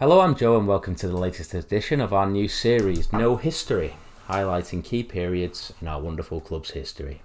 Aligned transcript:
Hello, 0.00 0.22
I'm 0.22 0.34
Joe, 0.34 0.56
and 0.56 0.66
welcome 0.66 0.94
to 0.94 1.08
the 1.08 1.16
latest 1.18 1.52
edition 1.52 2.00
of 2.00 2.14
our 2.14 2.26
new 2.26 2.48
series, 2.48 3.12
No 3.12 3.36
History, 3.36 3.96
highlighting 4.30 4.82
key 4.82 5.02
periods 5.02 5.74
in 5.78 5.88
our 5.88 6.00
wonderful 6.00 6.40
club's 6.40 6.70
history. 6.70 7.20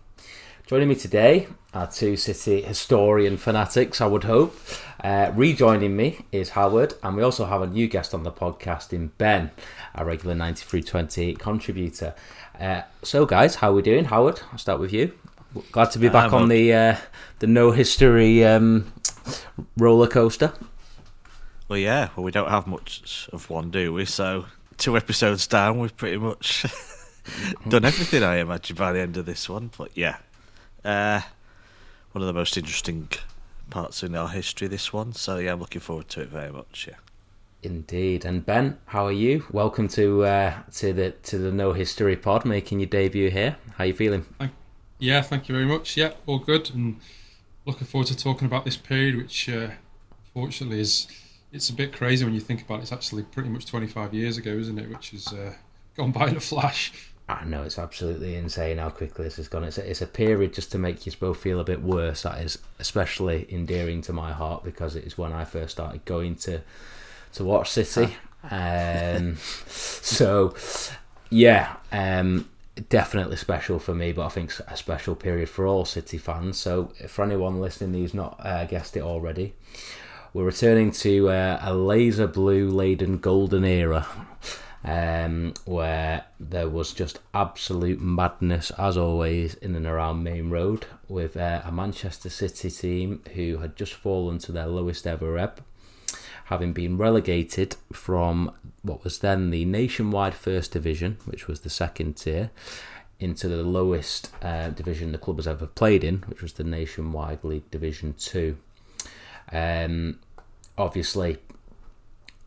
Joining 0.68 0.90
me 0.90 0.96
today 0.96 1.48
are 1.74 1.90
two 1.90 2.18
City 2.18 2.64
historian 2.64 3.38
fanatics, 3.38 4.02
I 4.02 4.08
would 4.08 4.26
hope. 4.26 4.60
Uh, 5.02 5.32
rejoining 5.34 5.96
me 5.96 6.26
is 6.34 6.50
Howard, 6.50 6.96
and 7.02 7.16
we 7.16 7.24
also 7.24 7.46
have 7.46 7.62
a 7.62 7.68
new 7.68 7.88
guest 7.88 8.14
on 8.14 8.24
the 8.24 8.32
podcast 8.32 8.92
in 8.92 9.14
Ben, 9.18 9.52
a 9.94 10.04
regular 10.04 10.36
9328 10.36 11.40
contributor. 11.40 12.14
Uh, 12.60 12.82
so, 13.02 13.26
guys, 13.26 13.56
how 13.56 13.72
are 13.72 13.76
we 13.76 13.84
doing? 13.84 14.04
Howard, 14.04 14.42
I'll 14.52 14.58
start 14.58 14.82
with 14.82 14.92
you. 14.92 15.14
Glad 15.72 15.92
to 15.92 16.00
be 16.00 16.10
back 16.10 16.34
on 16.34 16.50
the 16.50 16.74
uh, 16.74 16.98
the 17.40 17.48
no 17.48 17.72
history 17.72 18.44
um, 18.44 18.92
roller 19.78 20.10
coaster. 20.10 20.52
Well, 21.68 21.80
yeah. 21.80 22.10
Well, 22.16 22.24
we 22.24 22.32
don't 22.32 22.50
have 22.50 22.68
much 22.68 23.28
of 23.34 23.50
one, 23.50 23.72
do 23.72 23.92
we? 23.92 24.06
So, 24.06 24.46
two 24.78 24.96
episodes 24.96 25.48
down, 25.48 25.80
we've 25.80 25.96
pretty 25.96 26.18
much 26.18 26.64
done 27.68 27.86
everything. 27.86 28.22
I 28.24 28.38
imagine 28.38 28.76
by 28.76 28.92
the 28.92 29.00
end 29.00 29.18
of 29.18 29.26
this 29.26 29.50
one, 29.50 29.72
but 29.76 29.90
yeah, 29.96 30.18
uh, 30.84 31.22
one 32.12 32.22
of 32.22 32.28
the 32.28 32.34
most 32.34 32.56
interesting 32.56 33.10
parts 33.72 34.04
in 34.04 34.16
our 34.16 34.30
history. 34.30 34.68
This 34.68 34.94
one, 34.94 35.14
so 35.14 35.38
yeah, 35.38 35.54
I'm 35.54 35.60
looking 35.60 35.82
forward 35.82 36.08
to 36.10 36.22
it 36.22 36.30
very 36.30 36.52
much. 36.52 36.88
Yeah. 36.88 36.98
Indeed, 37.64 38.26
and 38.26 38.46
Ben, 38.46 38.78
how 38.88 39.08
are 39.08 39.12
you? 39.12 39.46
Welcome 39.52 39.88
to 39.90 40.24
uh, 40.24 40.54
to 40.74 40.94
the 40.94 41.12
to 41.12 41.40
the 41.40 41.52
No 41.52 41.74
History 41.74 42.16
Pod, 42.16 42.46
making 42.46 42.80
your 42.80 42.90
debut 42.90 43.32
here. 43.32 43.56
How 43.78 43.86
are 43.86 43.88
you 43.88 43.94
feeling? 43.94 44.24
Thank, 44.38 44.52
yeah, 45.00 45.22
thank 45.24 45.50
you 45.50 45.56
very 45.56 45.66
much. 45.66 45.98
Yeah, 45.98 46.12
all 46.28 46.38
good, 46.38 46.70
and 46.70 47.00
looking 47.66 47.88
forward 47.88 48.06
to 48.10 48.16
talking 48.16 48.46
about 48.46 48.66
this 48.66 48.78
period, 48.78 49.16
which 49.16 49.50
uh, 49.50 49.70
fortunately 50.32 50.80
is 50.80 51.08
it's 51.56 51.70
a 51.70 51.74
bit 51.74 51.94
crazy 51.94 52.26
when 52.26 52.34
you 52.34 52.42
think 52.42 52.62
about 52.62 52.80
it. 52.80 52.84
It's 52.84 52.92
actually 52.92 53.24
pretty 53.24 53.50
much 53.50 53.66
25 53.66 54.14
years 54.14 54.38
ago, 54.38 54.52
isn't 54.52 54.78
it? 54.78 54.90
Which 54.90 55.12
has 55.12 55.28
uh, 55.28 55.54
gone 55.96 56.12
by 56.12 56.28
in 56.28 56.36
a 56.36 56.42
flash. 56.42 56.92
I 57.28 57.46
know 57.46 57.64
it's 57.64 57.80
absolutely 57.80 58.36
insane 58.36 58.78
how 58.78 58.90
quickly 58.90 59.24
this 59.24 59.38
has 59.38 59.48
gone. 59.48 59.64
It's 59.64 59.78
a, 59.78 59.90
it's 59.90 60.02
a 60.02 60.08
period 60.08 60.54
just 60.54 60.72
to 60.74 60.78
make 60.78 61.06
you 61.06 61.14
both 61.18 61.38
feel 61.38 61.60
a 61.60 61.64
bit 61.64 61.82
worse. 61.82 62.24
That 62.24 62.42
is 62.42 62.60
especially 62.78 63.48
endearing 63.50 64.02
to 64.04 64.14
my 64.14 64.34
heart 64.34 64.64
because 64.64 64.96
it 64.96 65.06
is 65.06 65.18
when 65.18 65.34
I 65.34 65.46
first 65.46 65.72
started 65.72 66.06
going 66.06 66.36
to 66.38 66.62
to 67.34 67.44
watch 67.44 67.72
City. 67.72 68.16
Um, 68.52 69.38
so 69.68 70.56
yeah, 71.32 71.78
um, 71.92 72.50
definitely 72.90 73.38
special 73.38 73.80
for 73.80 73.96
me, 73.96 74.12
but 74.12 74.26
I 74.26 74.30
think 74.30 74.54
a 74.68 74.78
special 74.78 75.16
period 75.16 75.50
for 75.50 75.66
all 75.66 75.86
City 75.86 76.18
fans. 76.20 76.58
So 76.58 76.92
for 77.08 77.24
anyone 77.24 77.60
listening 77.60 78.00
who's 78.00 78.14
not 78.14 78.40
uh, 78.44 78.66
guessed 78.66 78.96
it 78.96 79.02
already, 79.02 79.56
we're 80.36 80.44
returning 80.44 80.92
to 80.92 81.30
uh, 81.30 81.58
a 81.62 81.74
laser 81.74 82.28
blue 82.28 82.70
laden 82.70 83.18
golden 83.20 83.64
era 83.64 84.06
um, 84.84 85.54
where 85.64 86.26
there 86.38 86.68
was 86.68 86.92
just 86.92 87.20
absolute 87.34 88.02
madness, 88.02 88.70
as 88.72 88.98
always, 88.98 89.54
in 89.56 89.76
and 89.76 89.86
around 89.86 90.26
Maine 90.26 90.50
Road, 90.50 90.88
with 91.08 91.38
uh, 91.38 91.62
a 91.64 91.72
Manchester 91.72 92.30
City 92.30 92.70
team 92.70 93.22
who 93.34 93.60
had 93.60 93.78
just 93.78 93.94
fallen 93.94 94.38
to 94.40 94.52
their 94.52 94.68
lowest 94.68 95.08
ever 95.08 95.32
rep, 95.32 95.62
having 96.48 96.74
been 96.74 96.98
relegated 96.98 97.78
from 97.94 98.52
what 98.82 99.06
was 99.06 99.20
then 99.20 99.52
the 99.52 99.64
nationwide 99.64 100.36
First 100.36 100.74
Division, 100.74 101.16
which 101.24 101.48
was 101.48 101.62
the 101.62 101.70
second 101.70 102.18
tier, 102.18 102.52
into 103.22 103.48
the 103.48 103.64
lowest 103.64 104.32
uh, 104.44 104.68
division 104.68 105.14
the 105.14 105.18
club 105.18 105.38
has 105.38 105.48
ever 105.48 105.66
played 105.66 106.04
in, 106.04 106.18
which 106.28 106.42
was 106.42 106.52
the 106.54 106.64
Nationwide 106.66 107.46
League 107.46 107.72
Division 107.72 108.14
Two. 108.20 108.58
Um, 109.52 110.20
obviously, 110.78 111.38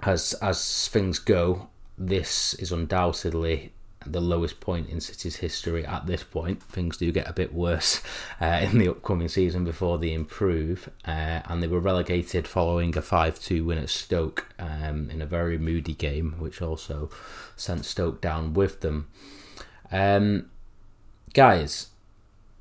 as 0.03 0.35
as 0.35 0.89
things 0.89 1.19
go, 1.19 1.69
this 1.97 2.55
is 2.55 2.73
undoubtedly 2.73 3.73
the 4.07 4.21
lowest 4.21 4.61
point 4.61 4.89
in 4.89 5.01
City's 5.01 5.37
history 5.37 5.85
at 5.85 6.07
this 6.07 6.23
point. 6.23 6.63
Things 6.63 6.97
do 6.97 7.11
get 7.13 7.29
a 7.29 7.33
bit 7.33 7.53
worse 7.53 8.03
uh, 8.41 8.61
in 8.63 8.79
the 8.79 8.89
upcoming 8.89 9.29
season 9.29 9.65
before 9.65 9.99
they 9.99 10.13
improve, 10.13 10.89
uh, 11.07 11.41
and 11.45 11.63
they 11.63 11.67
were 11.67 11.81
relegated 11.81 12.47
following 12.47 12.97
a 12.97 13.03
5 13.03 13.41
2 13.41 13.65
win 13.65 13.79
at 13.79 13.91
Stoke 13.91 14.47
um, 14.59 15.11
in 15.11 15.21
a 15.21 15.27
very 15.27 15.59
moody 15.59 15.95
game, 15.95 16.37
which 16.39 16.63
also 16.63 17.11
sent 17.57 17.85
Stoke 17.85 18.21
down 18.21 18.55
with 18.55 18.81
them. 18.81 19.09
Um, 19.91 20.51
guys, 21.35 21.89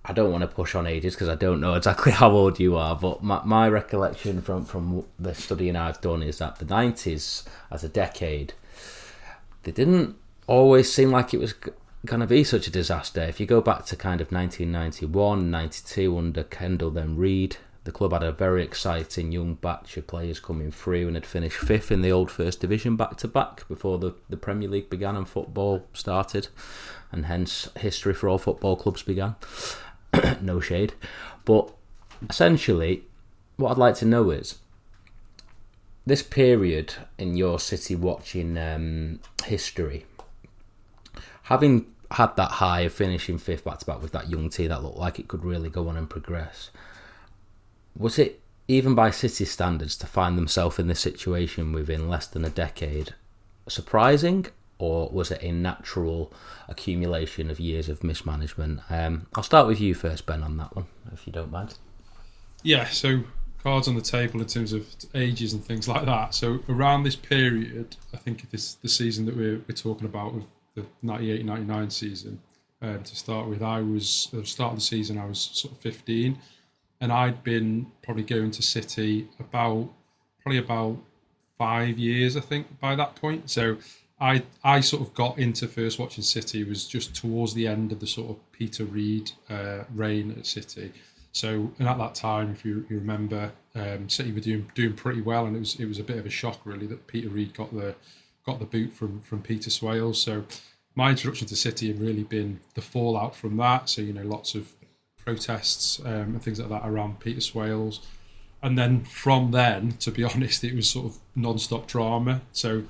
I 0.08 0.14
don't 0.14 0.32
want 0.32 0.42
to 0.42 0.48
push 0.48 0.74
on 0.74 0.88
ages 0.88 1.16
because 1.16 1.30
I 1.30 1.36
don't 1.36 1.60
know 1.60 1.74
exactly 1.74 2.12
how 2.22 2.32
old 2.32 2.60
you 2.60 2.78
are, 2.78 2.96
but 2.96 3.24
my, 3.24 3.42
my 3.44 3.68
recollection 3.68 4.42
from, 4.42 4.66
from 4.66 5.04
the 5.20 5.36
studying 5.36 5.76
I've 5.76 6.02
done 6.02 6.24
is 6.24 6.38
that 6.38 6.58
the 6.58 6.66
90s 6.66 7.44
as 7.70 7.84
a 7.84 7.90
decade 7.90 8.54
they 9.68 9.74
didn't 9.74 10.16
always 10.48 10.92
seem 10.92 11.12
like 11.12 11.34
it 11.34 11.42
was 11.42 11.54
going 12.06 12.22
to 12.22 12.26
be 12.26 12.42
such 12.42 12.68
a 12.68 12.72
disaster. 12.72 13.22
If 13.22 13.42
you 13.42 13.46
go 13.46 13.60
back 13.60 13.86
to 13.88 13.98
kind 13.98 14.22
of 14.22 14.32
1991, 14.32 15.52
92 15.52 16.18
under 16.18 16.44
Kendall, 16.44 16.90
then 16.90 17.18
Reid, 17.18 17.58
the 17.84 17.92
club 17.92 18.14
had 18.14 18.24
a 18.24 18.32
very 18.32 18.64
exciting 18.64 19.34
young 19.34 19.56
batch 19.56 19.98
of 19.98 20.08
players 20.08 20.40
coming 20.40 20.72
through 20.72 21.08
and 21.08 21.18
had 21.18 21.26
finished 21.26 21.58
fifth 21.58 21.92
in 21.92 22.02
the 22.02 22.12
old 22.12 22.32
First 22.32 22.62
Division 22.62 22.96
back 22.96 23.18
to 23.18 23.28
back 23.28 23.68
before 23.68 23.98
the, 23.98 24.14
the 24.30 24.38
Premier 24.38 24.70
League 24.70 24.90
began 24.90 25.18
and 25.18 25.28
football 25.28 25.86
started, 25.94 26.48
and 27.12 27.26
hence 27.26 27.70
history 27.78 28.14
for 28.14 28.30
all 28.30 28.38
football 28.38 28.78
clubs 28.78 29.04
began. 29.04 29.36
no 30.42 30.60
shade. 30.60 30.94
But 31.46 31.74
essentially, 32.30 33.04
what 33.58 33.72
I'd 33.72 33.78
like 33.78 33.96
to 33.96 34.06
know 34.06 34.30
is 34.30 34.60
this 36.06 36.24
period 36.24 36.94
in 37.18 37.36
your 37.36 37.60
city 37.60 37.96
watching 37.96 38.58
um, 38.58 39.20
history, 39.46 40.06
having 41.44 41.86
had 42.12 42.36
that 42.38 42.52
high 42.52 42.82
of 42.82 42.94
finishing 42.94 43.38
fifth 43.38 43.66
back 43.66 43.80
to 43.80 43.86
back 43.86 44.02
with 44.02 44.14
that 44.14 44.30
young 44.30 44.50
team 44.50 44.70
that 44.70 44.82
looked 44.82 44.98
like 44.98 45.20
it 45.20 45.28
could 45.28 45.44
really 45.44 45.70
go 45.70 45.90
on 45.90 45.98
and 45.98 46.10
progress, 46.10 46.70
was 47.98 48.18
it 48.18 48.40
even 48.68 48.96
by 48.96 49.10
City 49.10 49.46
standards 49.46 49.98
to 49.98 50.06
find 50.08 50.38
themselves 50.38 50.78
in 50.78 50.88
this 50.88 51.00
situation 51.00 51.72
within 51.72 52.10
less 52.10 52.28
than 52.28 52.44
a 52.44 52.50
decade 52.50 53.14
surprising, 53.68 54.46
or 54.80 55.10
was 55.10 55.32
it 55.32 55.42
a 55.42 55.52
natural 55.52 56.32
accumulation 56.68 57.50
of 57.50 57.60
years 57.60 57.90
of 57.90 58.04
mismanagement? 58.04 58.82
Um, 58.90 59.28
I'll 59.36 59.44
start 59.44 59.68
with 59.68 59.80
you 59.80 59.94
first, 59.94 60.26
Ben, 60.26 60.44
on 60.44 60.58
that 60.58 60.76
one, 60.76 60.86
if 61.12 61.26
you 61.26 61.34
don't 61.34 61.52
mind. 61.52 61.76
Yeah, 62.64 62.86
so 62.86 63.24
cards 63.64 63.88
on 63.88 63.96
the 63.96 64.02
table 64.02 64.40
in 64.40 64.48
terms 64.48 64.74
of 64.74 64.88
ages 65.16 65.54
and 65.54 65.64
things 65.64 65.88
like 65.88 66.06
that. 66.06 66.34
So 66.34 66.60
around 66.70 67.04
this 67.04 67.16
period, 67.16 67.96
I 68.14 68.18
think 68.18 68.50
this 68.50 68.76
the 68.76 68.90
season 68.90 69.26
that 69.26 69.36
we're, 69.36 69.62
we're 69.68 69.76
talking 69.76 70.06
about 70.06 70.34
the 70.76 70.86
98-99 71.04 71.92
season. 71.92 72.40
Um, 72.80 73.02
to 73.04 73.16
start 73.16 73.48
with, 73.48 73.64
I 73.64 73.82
was 73.82 74.30
at 74.34 74.42
the 74.42 74.46
start 74.46 74.74
of 74.74 74.78
the 74.78 74.86
season. 74.86 75.18
I 75.18 75.26
was 75.26 75.40
sort 75.40 75.74
of 75.74 75.80
15, 75.80 76.38
and 77.02 77.12
I'd 77.12 77.44
been 77.44 77.88
probably 78.04 78.22
going 78.22 78.52
to 78.52 78.62
City 78.62 79.28
about 79.40 79.90
probably 80.44 80.60
about 80.60 80.98
five 81.58 81.98
years, 81.98 82.38
I 82.38 82.42
think, 82.42 82.80
by 82.80 82.96
that 82.96 83.16
point. 83.16 83.50
So 83.50 83.78
I 84.20 84.44
I 84.64 84.80
sort 84.82 85.04
of 85.04 85.14
got 85.14 85.38
into 85.38 85.68
first 85.68 86.00
watching 86.00 86.24
City 86.24 86.64
was 86.64 86.88
just 86.88 87.16
towards 87.16 87.54
the 87.54 87.68
end 87.68 87.92
of 87.92 88.00
the 88.00 88.08
sort 88.08 88.32
of 88.32 88.52
Peter 88.52 88.84
Reid 88.84 89.32
uh, 89.50 89.84
reign 89.94 90.36
at 90.38 90.46
City. 90.46 90.92
So, 91.32 91.72
and 91.78 91.88
at 91.88 92.00
that 92.00 92.16
time, 92.16 92.50
if 92.50 92.66
you, 92.66 92.84
you 92.90 92.98
remember, 92.98 93.52
um, 93.76 94.10
City 94.10 94.32
were 94.32 94.40
doing 94.40 94.72
doing 94.74 94.94
pretty 94.94 95.22
well, 95.22 95.46
and 95.46 95.56
it 95.56 95.60
was 95.60 95.80
it 95.80 95.86
was 95.86 96.00
a 96.00 96.04
bit 96.04 96.18
of 96.18 96.26
a 96.26 96.32
shock 96.32 96.62
really 96.66 96.88
that 96.88 97.06
Peter 97.06 97.30
Reid 97.30 97.54
got 97.54 97.74
the 97.74 97.94
got 98.44 98.60
the 98.60 98.66
boot 98.66 98.94
from 98.94 99.22
from 99.22 99.44
Peter 99.44 99.70
Swales. 99.70 100.20
So, 100.20 100.46
my 100.96 101.12
introduction 101.12 101.48
to 101.50 101.56
City 101.56 101.90
had 101.90 102.02
really 102.02 102.24
been 102.24 102.60
the 102.74 102.82
fallout 102.82 103.36
from 103.36 103.58
that. 103.58 103.88
So, 103.88 104.02
you 104.02 104.14
know, 104.14 104.24
lots 104.24 104.56
of 104.56 104.72
protests 105.24 106.00
um, 106.00 106.34
and 106.34 106.42
things 106.42 106.60
like 106.60 106.70
that 106.70 106.90
around 106.90 107.20
Peter 107.20 107.42
Swales, 107.42 108.00
and 108.64 108.76
then 108.76 109.04
from 109.04 109.52
then, 109.52 109.92
to 110.00 110.10
be 110.10 110.24
honest, 110.32 110.64
it 110.64 110.76
was 110.76 110.90
sort 110.90 111.06
of 111.06 111.20
non-stop 111.36 111.86
drama. 111.86 112.42
So, 112.52 112.86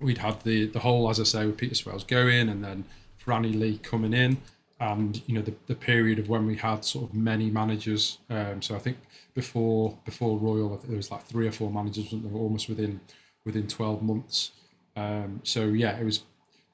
we'd 0.00 0.18
had 0.18 0.40
the 0.42 0.66
the 0.66 0.80
whole, 0.80 1.08
as 1.10 1.20
I 1.20 1.24
say, 1.24 1.46
with 1.46 1.56
Peter 1.56 1.74
Swales 1.74 2.04
going, 2.04 2.48
and 2.48 2.64
then 2.64 2.84
Franny 3.24 3.58
Lee 3.58 3.78
coming 3.78 4.14
in 4.14 4.38
and 4.80 5.22
you 5.26 5.34
know 5.34 5.42
the, 5.42 5.54
the 5.66 5.74
period 5.74 6.18
of 6.18 6.28
when 6.28 6.46
we 6.46 6.56
had 6.56 6.84
sort 6.84 7.08
of 7.08 7.14
many 7.14 7.50
managers. 7.50 8.18
Um, 8.30 8.62
so 8.62 8.74
I 8.76 8.78
think 8.78 8.98
before 9.34 9.96
before 10.04 10.38
Royle, 10.38 10.80
there 10.86 10.96
was 10.96 11.10
like 11.10 11.24
three 11.24 11.46
or 11.46 11.52
four 11.52 11.70
managers 11.70 12.12
almost 12.32 12.68
within 12.68 13.00
within 13.44 13.66
twelve 13.66 14.02
months. 14.02 14.52
Um, 14.96 15.40
so 15.42 15.64
yeah, 15.66 15.98
it 15.98 16.04
was 16.04 16.22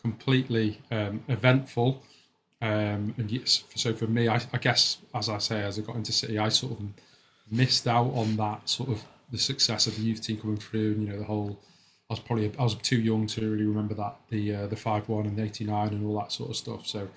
completely 0.03 0.81
um, 0.91 1.23
eventful. 1.29 2.03
Um, 2.61 3.15
and 3.19 3.31
yes, 3.31 3.65
so 3.75 3.93
for 3.93 4.07
me, 4.07 4.29
I, 4.29 4.41
I, 4.53 4.59
guess 4.59 4.99
as 5.15 5.29
I 5.29 5.37
say, 5.37 5.61
as 5.61 5.79
I 5.79 5.83
got 5.83 5.97
into 5.97 6.13
City, 6.13 6.39
I 6.39 6.49
sort 6.49 6.73
of 6.73 6.87
missed 7.51 7.87
out 7.87 8.11
on 8.15 8.37
that 8.37 8.67
sort 8.71 8.89
of 8.89 9.03
the 9.31 9.37
success 9.37 9.87
of 9.87 9.97
the 9.97 10.03
youth 10.03 10.23
team 10.23 10.39
coming 10.39 10.57
through, 10.57 10.93
and 10.93 11.03
you 11.03 11.09
know 11.09 11.19
the 11.19 11.25
whole. 11.25 11.59
I 12.11 12.13
was 12.15 12.21
probably 12.21 12.53
I 12.59 12.63
was 12.63 12.75
too 12.77 13.01
young 13.01 13.27
to 13.29 13.41
really 13.51 13.65
remember 13.65 13.95
that 13.95 14.17
the 14.31 14.55
uh, 14.55 14.67
the 14.67 14.77
five 14.77 15.09
one 15.09 15.27
and 15.27 15.37
the 15.37 15.43
eighty 15.43 15.65
nine 15.65 15.89
and 15.89 16.07
all 16.07 16.19
that 16.21 16.33
sort 16.33 16.51
of 16.51 16.57
stuff. 16.57 16.87
So 16.87 17.09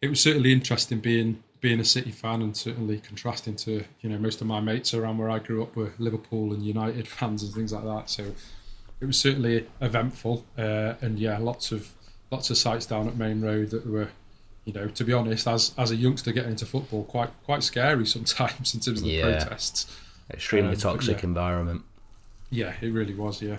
it 0.00 0.08
was 0.08 0.20
certainly 0.20 0.52
interesting 0.52 1.00
being 1.00 1.42
being 1.60 1.80
a 1.80 1.84
City 1.84 2.10
fan 2.10 2.42
and 2.42 2.56
certainly 2.56 2.98
contrasting 3.00 3.56
to 3.56 3.84
you 4.00 4.08
know 4.10 4.18
most 4.18 4.40
of 4.40 4.46
my 4.46 4.60
mates 4.60 4.94
around 4.94 5.18
where 5.18 5.30
I 5.30 5.38
grew 5.38 5.62
up 5.62 5.76
were 5.76 5.92
Liverpool 5.98 6.52
and 6.54 6.62
United 6.62 7.06
fans 7.16 7.42
and 7.42 7.52
things 7.52 7.72
like 7.72 7.84
that. 7.84 8.08
So 8.08 8.32
it 9.00 9.06
was 9.06 9.18
certainly 9.18 9.66
eventful, 9.82 10.46
uh, 10.56 10.94
and 11.02 11.18
yeah, 11.18 11.36
lots 11.38 11.70
of 11.72 11.90
lots 12.30 12.48
of 12.50 12.56
sights 12.56 12.86
down 12.86 13.06
at 13.06 13.16
Maine 13.16 13.42
Road 13.42 13.70
that 13.70 13.86
were, 13.86 14.08
you 14.64 14.72
know, 14.72 14.88
to 14.88 15.04
be 15.04 15.12
honest, 15.12 15.46
as 15.46 15.74
as 15.76 15.90
a 15.90 15.96
youngster 15.96 16.32
getting 16.32 16.52
into 16.52 16.64
football, 16.64 17.04
quite 17.04 17.28
quite 17.44 17.62
scary 17.62 18.06
sometimes 18.16 18.72
in 18.74 18.80
terms 18.80 19.00
of 19.00 19.04
the 19.04 19.10
Yeah. 19.10 19.44
protests. 19.44 19.94
Extremely 20.32 20.72
Um, 20.72 20.78
toxic 20.80 21.18
yeah. 21.18 21.24
environment. 21.28 21.82
Yeah, 22.50 22.72
it 22.80 22.88
really 22.88 23.14
was. 23.14 23.42
Yeah. 23.42 23.58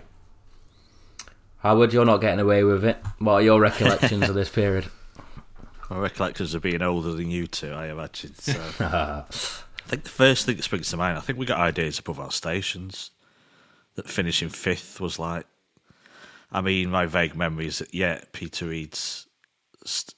Howard, 1.65 1.94
you're 1.94 2.06
not 2.06 2.21
getting 2.21 2.39
away 2.39 2.63
with 2.63 2.85
it. 2.85 2.95
What 3.17 3.33
are 3.33 3.41
your 3.41 3.59
recollections 3.59 4.29
of 4.29 4.35
this 4.35 4.50
period? 4.50 4.85
My 5.89 5.97
recollections 5.97 6.53
of 6.53 6.62
being 6.62 6.83
older 6.83 7.13
than 7.13 7.31
you 7.31 7.47
two, 7.47 7.71
I 7.71 7.88
imagine. 7.88 8.35
So 8.35 8.51
I 8.81 9.23
think 9.88 10.03
the 10.03 10.12
first 10.12 10.45
thing 10.45 10.57
that 10.57 10.62
springs 10.62 10.91
to 10.91 10.97
mind, 10.97 11.17
I 11.17 11.21
think 11.21 11.39
we 11.39 11.47
got 11.47 11.57
ideas 11.57 11.97
above 11.97 12.19
our 12.19 12.29
stations. 12.29 13.09
That 13.95 14.07
finishing 14.07 14.50
fifth 14.50 15.01
was 15.01 15.17
like, 15.17 15.47
I 16.51 16.62
mean, 16.62 16.91
my 16.91 17.07
vague 17.07 17.35
memories 17.35 17.79
that 17.79 17.95
yeah, 17.95 18.21
Peter 18.31 18.68
Reid's 18.68 19.25
st- 19.85 20.13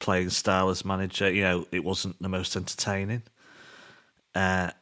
playing 0.00 0.30
style 0.30 0.70
as 0.70 0.84
manager, 0.84 1.30
you 1.30 1.42
know, 1.42 1.66
it 1.70 1.84
wasn't 1.84 2.20
the 2.20 2.28
most 2.28 2.56
entertaining. 2.56 3.22
Uh, 4.34 4.72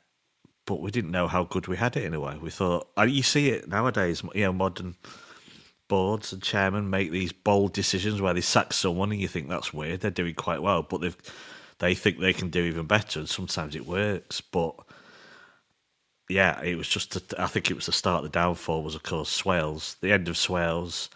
but 0.64 0.81
we 0.81 0.90
didn't 0.90 1.11
know 1.11 1.28
how 1.28 1.44
good 1.44 1.66
we 1.66 1.76
had 1.76 1.99
it 1.99 2.04
in 2.04 2.14
a 2.14 2.20
way. 2.20 2.38
We 2.40 2.49
thought, 2.49 2.88
you 2.96 3.22
see 3.22 3.50
it 3.50 3.69
nowadays, 3.69 4.22
you 4.34 4.44
know, 4.44 4.54
modern 4.54 4.96
boards 5.88 6.32
and 6.32 6.43
chairmen 6.43 6.90
make 6.90 7.11
these 7.11 7.32
bold 7.32 7.73
decisions 7.73 8.20
where 8.20 8.35
they 8.35 8.40
sack 8.40 8.73
someone 8.73 9.11
and 9.11 9.20
you 9.20 9.29
think 9.29 9.49
that's 9.49 9.75
weird. 9.75 10.00
They're 10.00 10.11
doing 10.11 10.35
quite 10.35 10.62
well, 10.62 10.82
but 10.82 11.00
they've 11.00 11.17
they 11.79 11.94
think 11.94 12.19
they 12.19 12.32
can 12.32 12.50
do 12.50 12.64
even 12.64 12.87
better, 12.87 13.20
and 13.20 13.29
sometimes 13.29 13.75
it 13.75 13.87
works. 13.87 14.40
But 14.40 14.75
yeah, 16.29 16.61
it 16.62 16.76
was 16.76 16.88
just. 16.88 17.17
A, 17.17 17.43
I 17.43 17.46
think 17.46 17.70
it 17.70 17.75
was 17.75 17.87
the 17.87 17.93
start 17.93 18.25
of 18.25 18.31
the 18.31 18.38
downfall. 18.38 18.82
Was 18.82 18.94
of 18.94 19.02
course 19.02 19.31
Swales, 19.31 19.96
the 20.00 20.12
end 20.12 20.29
of 20.29 20.37
Swales, 20.37 21.08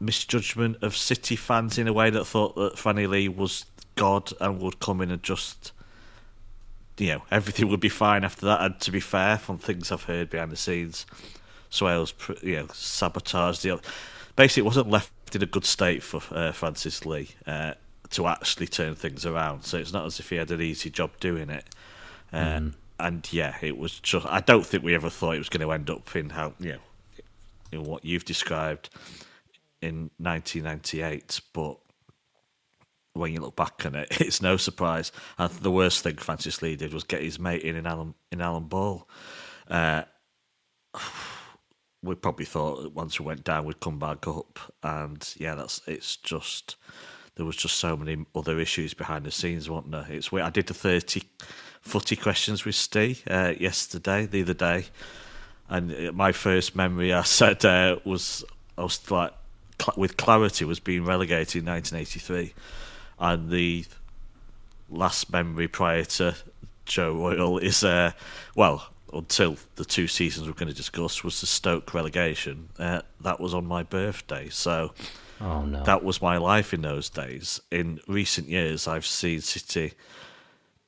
misjudgment 0.00 0.82
of 0.82 0.96
City 0.96 1.36
fans 1.36 1.78
in 1.78 1.88
a 1.88 1.92
way 1.92 2.10
that 2.10 2.26
thought 2.26 2.54
that 2.56 2.76
Franny 2.76 3.08
Lee 3.08 3.28
was 3.28 3.64
God 3.96 4.32
and 4.40 4.60
would 4.60 4.80
come 4.80 5.00
in 5.00 5.10
and 5.10 5.22
just. 5.22 5.72
You 6.98 7.10
know, 7.10 7.22
everything 7.30 7.68
would 7.68 7.78
be 7.78 7.88
fine 7.88 8.24
after 8.24 8.44
that. 8.46 8.60
And 8.60 8.80
to 8.80 8.90
be 8.90 8.98
fair, 8.98 9.38
from 9.38 9.58
things 9.58 9.92
I've 9.92 10.02
heard 10.02 10.30
behind 10.30 10.50
the 10.50 10.56
scenes, 10.56 11.06
Swales, 11.70 12.14
you 12.42 12.56
know, 12.56 12.66
sabotaged 12.72 13.62
the. 13.62 13.80
Basically, 14.36 14.62
it 14.62 14.66
wasn't 14.66 14.90
left 14.90 15.34
in 15.34 15.42
a 15.42 15.46
good 15.46 15.64
state 15.64 16.02
for 16.02 16.22
uh, 16.30 16.52
Francis 16.52 17.04
Lee 17.04 17.30
uh, 17.46 17.74
to 18.10 18.26
actually 18.26 18.66
turn 18.68 18.94
things 18.94 19.26
around. 19.26 19.64
So 19.64 19.78
it's 19.78 19.92
not 19.92 20.06
as 20.06 20.20
if 20.20 20.30
he 20.30 20.36
had 20.36 20.50
an 20.50 20.60
easy 20.60 20.90
job 20.90 21.10
doing 21.20 21.50
it. 21.50 21.64
Uh, 22.32 22.36
And 23.00 23.28
yeah, 23.32 23.56
it 23.62 23.78
was 23.78 24.00
just. 24.00 24.26
I 24.26 24.40
don't 24.40 24.66
think 24.66 24.82
we 24.82 24.94
ever 24.94 25.10
thought 25.10 25.34
it 25.34 25.38
was 25.38 25.48
going 25.48 25.60
to 25.66 25.72
end 25.72 25.88
up 25.90 26.16
in 26.16 26.30
how 26.30 26.54
you 26.58 26.72
know, 26.72 26.78
in 27.70 27.84
what 27.84 28.04
you've 28.04 28.24
described 28.24 28.90
in 29.80 30.10
1998. 30.18 31.40
But 31.52 31.76
when 33.12 33.32
you 33.32 33.40
look 33.40 33.54
back 33.56 33.84
on 33.86 33.94
it, 33.94 34.08
it's 34.20 34.42
no 34.42 34.56
surprise. 34.56 35.12
And 35.38 35.50
the 35.50 35.70
worst 35.70 36.02
thing 36.02 36.16
Francis 36.16 36.60
Lee 36.62 36.76
did 36.76 36.92
was 36.92 37.04
get 37.04 37.22
his 37.22 37.38
mate 37.38 37.62
in 37.62 37.76
in 37.76 37.86
Alan 37.86 38.14
in 38.32 38.40
Alan 38.40 38.64
Ball. 38.64 39.08
Uh, 39.68 40.02
we 42.02 42.14
probably 42.14 42.44
thought 42.44 42.82
that 42.82 42.92
once 42.92 43.18
we 43.18 43.26
went 43.26 43.44
down, 43.44 43.64
we'd 43.64 43.80
come 43.80 43.98
back 43.98 44.26
up, 44.28 44.58
and 44.82 45.34
yeah, 45.36 45.54
that's 45.54 45.80
it's 45.86 46.16
just 46.16 46.76
there 47.34 47.46
was 47.46 47.56
just 47.56 47.76
so 47.76 47.96
many 47.96 48.24
other 48.34 48.58
issues 48.58 48.94
behind 48.94 49.24
the 49.24 49.30
scenes, 49.30 49.68
wasn't 49.68 49.92
there? 49.92 50.06
It's 50.08 50.30
weird. 50.30 50.46
I 50.46 50.50
did 50.50 50.66
the 50.66 50.74
thirty 50.74 51.22
footy 51.80 52.16
questions 52.16 52.64
with 52.64 52.74
Steve 52.74 53.22
uh, 53.28 53.54
yesterday, 53.58 54.26
the 54.26 54.42
other 54.42 54.54
day, 54.54 54.86
and 55.68 55.92
uh, 55.92 56.12
my 56.12 56.32
first 56.32 56.76
memory 56.76 57.12
I 57.12 57.22
said 57.24 57.64
uh, 57.64 57.98
was 58.04 58.44
I 58.76 58.82
was 58.82 59.10
like 59.10 59.32
with 59.96 60.16
clarity 60.16 60.64
was 60.64 60.80
being 60.80 61.04
relegated 61.04 61.62
in 61.62 61.66
1983, 61.66 62.54
and 63.18 63.50
the 63.50 63.86
last 64.88 65.32
memory 65.32 65.68
prior 65.68 66.04
to 66.04 66.36
Joe 66.84 67.12
Royle 67.12 67.58
is 67.58 67.82
uh, 67.82 68.12
well 68.54 68.88
until 69.12 69.56
the 69.76 69.84
two 69.84 70.06
seasons 70.06 70.46
we're 70.46 70.54
going 70.54 70.68
to 70.68 70.74
discuss 70.74 71.24
was 71.24 71.40
the 71.40 71.46
Stoke 71.46 71.94
relegation. 71.94 72.70
Uh, 72.78 73.02
that 73.20 73.40
was 73.40 73.54
on 73.54 73.66
my 73.66 73.82
birthday, 73.82 74.48
so 74.48 74.92
oh 75.40 75.64
no. 75.64 75.82
that 75.84 76.04
was 76.04 76.22
my 76.22 76.36
life 76.36 76.72
in 76.72 76.82
those 76.82 77.08
days. 77.08 77.60
In 77.70 78.00
recent 78.06 78.48
years, 78.48 78.86
I've 78.86 79.06
seen 79.06 79.40
City 79.40 79.92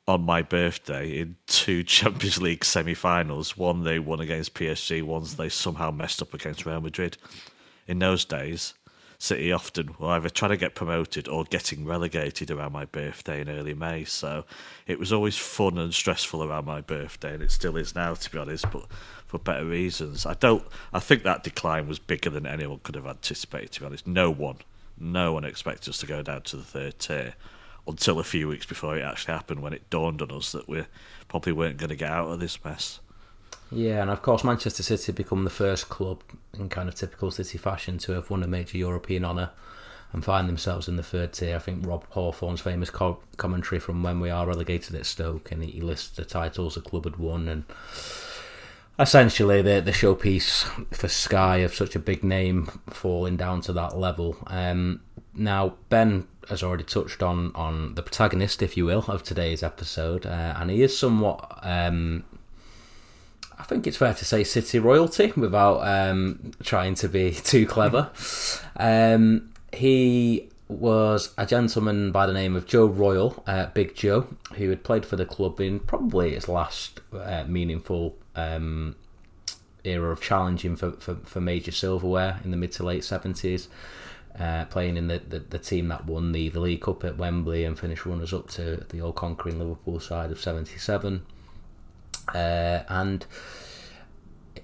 on 0.07 0.23
my 0.23 0.43
birthday 0.43 1.19
in 1.19 1.37
two 1.47 1.83
Champions 1.85 2.41
League 2.41 2.65
semi-finals. 2.65 3.57
One 3.57 3.85
they 3.85 3.99
won 3.99 4.21
against 4.21 4.55
PSG. 4.55 5.03
One 5.03 5.25
they 5.37 5.49
somehow 5.49 5.91
messed 5.91 6.21
up 6.21 6.35
against 6.35 6.67
Real 6.67 6.81
Madrid. 6.81 7.17
In 7.87 7.99
those 7.99 8.25
days, 8.25 8.75
City 9.23 9.53
often 9.53 9.95
were 9.99 10.13
either 10.13 10.31
trying 10.31 10.53
to 10.53 10.57
get 10.57 10.75
promoted 10.75 11.29
or 11.29 11.45
getting 11.45 11.85
relegated 11.85 12.51
around 12.51 12.73
my 12.73 12.87
birthday 12.87 13.43
in 13.43 13.51
early 13.51 13.75
May. 13.75 14.03
So 14.03 14.47
it 14.87 14.99
was 14.99 15.13
always 15.13 15.37
fun 15.37 15.77
and 15.77 15.93
stressful 15.93 16.43
around 16.43 16.65
my 16.65 16.81
birthday, 16.81 17.35
and 17.35 17.43
it 17.43 17.51
still 17.51 17.77
is 17.77 17.95
now, 17.95 18.15
to 18.15 18.31
be 18.31 18.39
honest. 18.39 18.71
But 18.71 18.87
for 19.27 19.39
better 19.39 19.67
reasons, 19.67 20.25
I 20.25 20.33
don't. 20.33 20.65
I 20.91 21.01
think 21.01 21.23
that 21.23 21.45
decline 21.45 21.87
was 21.87 21.99
bigger 21.99 22.31
than 22.31 22.47
anyone 22.47 22.81
could 22.83 22.95
have 22.95 23.07
anticipated. 23.07 23.73
To 23.73 23.81
be 23.81 23.87
honest, 23.87 24.07
no 24.07 24.31
one, 24.31 24.57
no 24.99 25.35
one 25.35 25.45
expected 25.45 25.91
us 25.91 25.99
to 25.99 26.07
go 26.07 26.23
down 26.23 26.41
to 26.45 26.57
the 26.57 26.63
third 26.63 26.99
tier 26.99 27.35
until 27.87 28.21
a 28.21 28.25
few 28.25 28.49
weeks 28.49 28.65
before 28.65 28.97
it 28.97 29.03
actually 29.03 29.35
happened, 29.35 29.61
when 29.61 29.75
it 29.75 29.91
dawned 29.91 30.23
on 30.23 30.31
us 30.31 30.51
that 30.53 30.67
we 30.67 30.87
probably 31.29 31.53
weren't 31.53 31.77
going 31.77 31.91
to 31.91 31.95
get 31.95 32.11
out 32.11 32.29
of 32.29 32.41
this 32.41 32.65
mess. 32.65 33.01
Yeah, 33.73 34.03
and 34.03 34.11
of 34.11 34.23
course, 34.23 34.43
Manchester 34.43 34.83
City 34.83 35.13
become 35.13 35.45
the 35.45 35.51
first 35.51 35.89
club 35.89 36.23
in 36.59 36.69
kind 36.69 36.89
of 36.89 36.95
typical 36.95 37.31
City 37.31 37.57
fashion 37.57 37.99
to 37.99 38.13
have 38.13 38.31
won 38.31 38.43
a 38.43 38.49
major 38.49 38.77
European 38.79 39.25
honour 39.25 39.51
and 40.13 40.25
find 40.25 40.49
themselves 40.49 40.89
in 40.89 40.97
the 40.97 41.05
third 41.05 41.33
tier. 41.33 41.55
I 41.55 41.61
think 41.61 41.87
Rob 41.87 42.05
Hawthorne's 42.11 42.61
famous 42.61 42.91
co- 42.91 43.21
commentary 43.37 43.79
from 43.79 44.03
when 44.03 44.19
we 44.19 44.29
are 44.29 44.47
relegated 44.47 44.97
at 44.97 45.07
Stoke, 45.07 45.53
and 45.53 45.63
he 45.63 45.81
lists 45.81 46.17
the 46.17 46.25
titles 46.25 46.75
the 46.75 46.81
club 46.81 47.05
had 47.05 47.17
won, 47.17 47.49
and 47.49 47.65
essentially 48.99 49.63
the 49.63 49.81
the 49.81 49.93
showpiece 49.93 50.65
for 50.93 51.07
Sky 51.09 51.59
of 51.59 51.75
such 51.75 51.95
a 51.95 52.01
big 52.01 52.25
name 52.25 52.67
falling 52.89 53.37
down 53.37 53.61
to 53.63 53.73
that 53.75 53.97
level. 53.97 54.37
Um, 54.49 55.03
now 55.33 55.75
Ben 55.91 56.27
has 56.49 56.65
already 56.65 56.83
touched 56.83 57.23
on 57.23 57.53
on 57.55 57.95
the 57.95 58.03
protagonist, 58.03 58.63
if 58.63 58.77
you 58.77 58.87
will, 58.87 59.05
of 59.07 59.23
today's 59.23 59.63
episode, 59.63 60.27
uh, 60.27 60.55
and 60.57 60.71
he 60.71 60.83
is 60.83 60.99
somewhat. 60.99 61.61
Um, 61.63 62.25
I 63.61 63.65
think 63.65 63.87
it's 63.87 63.99
fair 63.99 64.15
to 64.15 64.25
say 64.25 64.43
City 64.43 64.79
royalty 64.79 65.33
without 65.37 65.81
um, 65.87 66.53
trying 66.63 66.95
to 66.97 67.09
be 67.09 67.31
too 67.45 67.67
clever. 67.67 68.11
Um, 68.77 69.53
he 69.73 70.49
was 70.67 71.35
a 71.37 71.45
gentleman 71.45 72.11
by 72.11 72.27
the 72.27 72.33
name 72.33 72.57
of 72.57 72.67
Joe 72.67 72.87
Royle, 72.87 73.43
uh, 73.47 73.67
Big 73.67 73.95
Joe, 73.95 74.29
who 74.55 74.71
had 74.71 74.83
played 74.83 75.05
for 75.05 75.17
the 75.17 75.27
club 75.27 75.61
in 75.61 75.79
probably 75.81 76.35
its 76.35 76.49
last 76.49 77.01
uh, 77.13 77.45
meaningful 77.47 78.17
um, 78.35 78.97
era 79.85 80.11
of 80.11 80.23
challenging 80.23 80.75
for, 80.75 80.93
for, 80.93 81.17
for 81.17 81.41
major 81.41 81.73
silverware 81.73 82.41
in 82.43 82.53
the 82.53 82.57
mid 82.57 82.73
to 82.73 82.83
late 82.83 83.03
70s. 83.03 83.69
Uh, 84.39 84.65
playing 84.67 84.97
in 84.97 85.09
the, 85.09 85.19
the, 85.19 85.41
the 85.41 85.59
team 85.59 85.89
that 85.89 86.07
won 86.07 86.33
the, 86.33 86.49
the 86.49 86.61
League 86.61 86.81
Cup 86.81 87.05
at 87.05 87.19
Wembley 87.19 87.65
and 87.65 87.79
finished 87.79 88.07
runners 88.07 88.33
up 88.33 88.49
to 88.49 88.87
the 88.89 89.03
all 89.03 89.13
conquering 89.13 89.59
Liverpool 89.59 90.01
side 90.01 90.31
of 90.31 90.41
77. 90.41 91.27
Uh, 92.35 92.83
and 92.89 93.27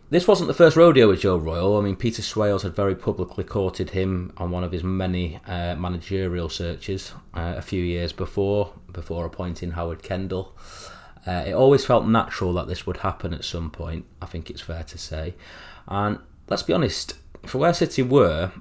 this 0.09 0.29
wasn't 0.29 0.47
the 0.47 0.55
first 0.55 0.77
rodeo 0.77 1.09
with 1.09 1.21
Joe 1.21 1.37
Royle. 1.37 1.77
I 1.77 1.81
mean, 1.81 1.97
Peter 1.97 2.23
Swales 2.23 2.63
had 2.63 2.77
very 2.77 2.95
publicly 2.95 3.43
courted 3.43 3.91
him 3.91 4.33
on 4.37 4.51
one 4.51 4.63
of 4.63 4.73
his 4.73 4.85
many 4.85 5.41
uh, 5.47 5.75
managerial 5.75 6.49
searches 6.49 7.13
uh, 7.35 7.55
a 7.57 7.63
few 7.63 7.83
years 7.83 8.13
before, 8.13 8.73
before 8.93 9.27
appointing 9.27 9.73
Howard 9.73 10.03
Kendall. 10.03 10.57
Uh, 11.27 11.45
it 11.47 11.53
always 11.55 11.85
felt 11.85 12.07
natural 12.07 12.53
that 12.53 12.69
this 12.69 12.87
would 12.87 12.99
happen 12.99 13.35
at 13.35 13.45
some 13.45 13.71
point. 13.71 14.07
I 14.23 14.27
think 14.27 14.49
it's 14.49 14.61
fair 14.61 14.85
to 14.85 14.97
say. 14.99 15.35
And 15.89 16.21
let's 16.49 16.63
be 16.63 16.73
honest, 16.73 17.15
for 17.45 17.59
where 17.59 17.75
City 17.75 18.03
were, 18.03 18.53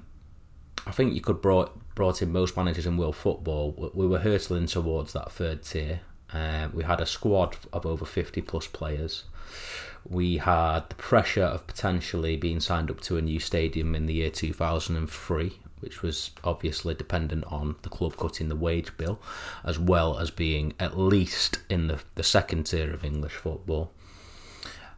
I 0.84 0.90
think 0.90 1.14
you 1.14 1.20
could 1.20 1.40
brought 1.40 1.78
brought 1.94 2.20
in 2.22 2.30
most 2.30 2.56
managers 2.56 2.86
in 2.86 2.96
world 2.96 3.16
football. 3.16 3.90
We 3.94 4.06
were 4.06 4.18
hurtling 4.18 4.66
towards 4.66 5.12
that 5.14 5.32
third 5.32 5.62
tier. 5.62 6.00
Uh, 6.32 6.68
we 6.72 6.84
had 6.84 7.00
a 7.00 7.06
squad 7.06 7.56
of 7.72 7.86
over 7.86 8.04
50 8.04 8.40
plus 8.42 8.66
players. 8.66 9.24
We 10.08 10.38
had 10.38 10.88
the 10.88 10.94
pressure 10.96 11.44
of 11.44 11.66
potentially 11.66 12.36
being 12.36 12.60
signed 12.60 12.90
up 12.90 13.00
to 13.02 13.16
a 13.16 13.22
new 13.22 13.40
stadium 13.40 13.94
in 13.94 14.06
the 14.06 14.14
year 14.14 14.30
2003, 14.30 15.58
which 15.80 16.02
was 16.02 16.30
obviously 16.44 16.94
dependent 16.94 17.44
on 17.44 17.76
the 17.82 17.88
club 17.88 18.16
cutting 18.16 18.48
the 18.48 18.56
wage 18.56 18.96
bill, 18.96 19.20
as 19.64 19.78
well 19.78 20.18
as 20.18 20.30
being 20.30 20.74
at 20.78 20.98
least 20.98 21.60
in 21.68 21.88
the, 21.88 22.00
the 22.14 22.22
second 22.22 22.64
tier 22.64 22.92
of 22.92 23.04
English 23.04 23.34
football. 23.34 23.92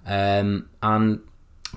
Um, 0.06 0.70
and 0.82 1.20